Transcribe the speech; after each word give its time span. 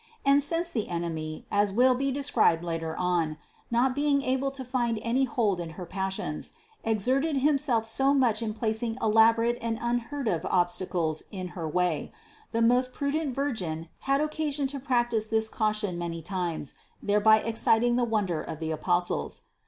And 0.25 0.41
since 0.41 0.71
the 0.71 0.87
enemy, 0.87 1.45
as 1.51 1.71
will 1.71 1.93
be 1.93 2.09
described 2.11 2.63
later 2.63 2.97
on, 2.97 3.37
not 3.69 3.93
being 3.93 4.23
able 4.23 4.49
to 4.49 4.65
find 4.65 4.97
any 5.03 5.25
hold 5.25 5.59
in 5.59 5.71
her 5.77 5.85
passions, 5.85 6.53
exerted 6.83 7.37
himself 7.37 7.85
so 7.85 8.11
much 8.11 8.41
in 8.41 8.55
placing 8.55 8.97
elaborate 8.99 9.59
and 9.61 9.77
unheard 9.79 10.27
of 10.27 10.43
obstacles 10.47 11.21
in 11.29 11.49
her 11.49 11.69
way, 11.69 12.11
the 12.51 12.63
most 12.63 12.93
prudent 12.95 13.35
Virgin 13.35 13.89
had 13.99 14.21
oc 14.21 14.31
casion 14.31 14.65
to 14.69 14.79
practice 14.79 15.27
this 15.27 15.47
caution 15.49 15.99
many 15.99 16.23
times, 16.23 16.73
thereby 17.03 17.39
excit 17.39 17.83
ing 17.83 17.95
the 17.95 18.03
wonder 18.03 18.41
of 18.41 18.57
the 18.57 18.71
Apostles. 18.71 19.43